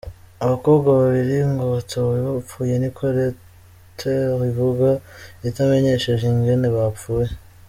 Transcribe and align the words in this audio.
Abakobwa 0.43 0.87
babiri 1.01 1.35
ngo 1.51 1.65
batowe 1.75 2.17
bapfuye, 2.27 2.73
niko 2.77 3.03
Reuters 3.17 4.41
ivuga, 4.51 4.89
itamenyesheje 5.49 6.25
ingene 6.33 6.67
bapfuye. 6.77 7.29